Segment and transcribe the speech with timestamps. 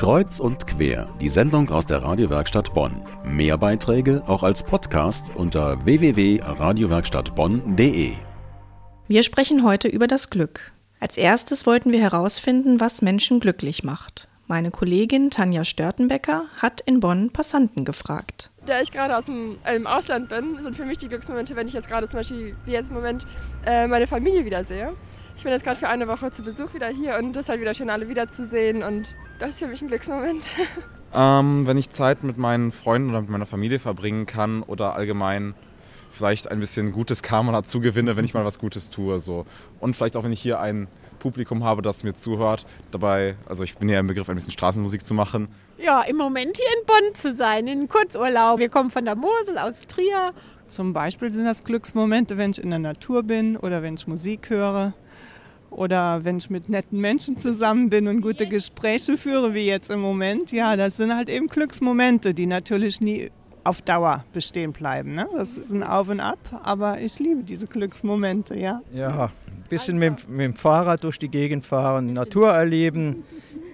[0.00, 3.02] Kreuz und quer, die Sendung aus der Radiowerkstatt Bonn.
[3.22, 8.12] Mehr Beiträge auch als Podcast unter www.radiowerkstattbonn.de.
[9.08, 10.72] Wir sprechen heute über das Glück.
[11.00, 14.26] Als erstes wollten wir herausfinden, was Menschen glücklich macht.
[14.46, 18.48] Meine Kollegin Tanja Störtenbecker hat in Bonn Passanten gefragt.
[18.64, 21.66] Da ich gerade aus dem äh, im Ausland bin, sind für mich die Glücksmomente, wenn
[21.66, 23.26] ich jetzt gerade zum Beispiel, wie jetzt im Moment,
[23.66, 24.94] äh, meine Familie wiedersehe.
[25.40, 27.62] Ich bin jetzt gerade für eine Woche zu Besuch wieder hier und es ist halt
[27.62, 30.44] wieder schön, alle wiederzusehen und das ist für mich ein Glücksmoment.
[31.12, 35.54] Ähm, wenn ich Zeit mit meinen Freunden oder mit meiner Familie verbringen kann oder allgemein
[36.12, 39.18] vielleicht ein bisschen gutes Karma dazu gewinne, wenn ich mal was Gutes tue.
[39.18, 39.44] So.
[39.80, 40.86] Und vielleicht auch, wenn ich hier ein
[41.18, 42.64] Publikum habe, das mir zuhört.
[42.92, 45.48] Dabei, also ich bin ja im Begriff, ein bisschen Straßenmusik zu machen.
[45.78, 48.60] Ja, im Moment hier in Bonn zu sein, in Kurzurlaub.
[48.60, 50.32] Wir kommen von der Mosel aus Trier.
[50.68, 54.48] Zum Beispiel sind das Glücksmomente, wenn ich in der Natur bin oder wenn ich Musik
[54.48, 54.92] höre
[55.70, 60.00] oder wenn ich mit netten Menschen zusammen bin und gute Gespräche führe, wie jetzt im
[60.00, 60.52] Moment.
[60.52, 63.30] Ja, das sind halt eben Glücksmomente, die natürlich nie
[63.64, 65.14] auf Dauer bestehen bleiben.
[65.14, 65.28] Ne?
[65.36, 68.80] Das ist ein Auf und Ab, aber ich liebe diese Glücksmomente, ja.
[68.92, 73.22] Ja, ein bisschen mit, mit dem Fahrrad durch die Gegend fahren, Natur erleben,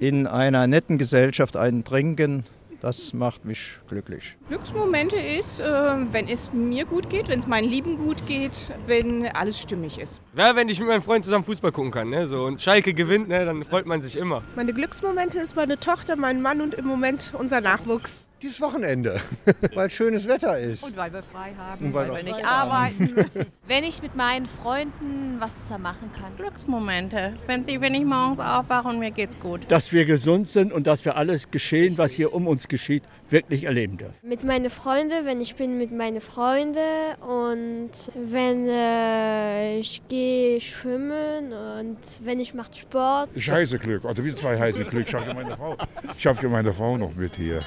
[0.00, 2.44] in einer netten Gesellschaft einen trinken,
[2.80, 4.36] das macht mich glücklich.
[4.48, 5.64] Glücksmomente ist, äh,
[6.12, 10.20] wenn es mir gut geht, wenn es meinen Lieben gut geht, wenn alles stimmig ist.
[10.36, 12.10] Ja, wenn ich mit meinem Freund zusammen Fußball gucken kann.
[12.10, 12.26] Ne?
[12.26, 13.44] So, und Schalke gewinnt, ne?
[13.44, 14.42] dann freut man sich immer.
[14.54, 18.25] Meine Glücksmomente ist meine Tochter, mein Mann und im Moment unser Nachwuchs.
[18.42, 19.18] Dieses Wochenende,
[19.74, 20.82] weil schönes Wetter ist.
[20.82, 23.14] Und weil wir frei haben, Und weil, weil wir wir nicht arbeiten.
[23.66, 26.36] Wenn ich mit meinen Freunden was zusammen machen kann.
[26.36, 29.62] Glücksmomente, wenn, sie, wenn ich morgens aufwache und mir geht's gut.
[29.68, 33.64] Dass wir gesund sind und dass wir alles geschehen, was hier um uns geschieht, wirklich
[33.64, 34.14] erleben dürfen.
[34.22, 41.52] Mit meinen Freunden, wenn ich bin mit meinen Freunden und wenn äh, ich gehe schwimmen
[41.52, 43.30] und wenn ich mache Sport.
[43.34, 45.08] Ich heiße Glück, also wie zwei heiße Glück.
[45.08, 45.76] Ich habe ja meine Frau,
[46.16, 47.60] ich habe ja meine Frau noch mit hier.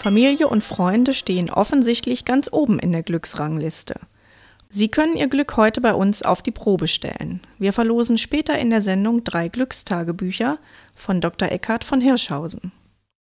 [0.00, 3.96] Familie und Freunde stehen offensichtlich ganz oben in der Glücksrangliste.
[4.70, 7.40] Sie können Ihr Glück heute bei uns auf die Probe stellen.
[7.58, 10.56] Wir verlosen später in der Sendung drei Glückstagebücher
[10.94, 11.52] von Dr.
[11.52, 12.72] Eckhard von Hirschhausen.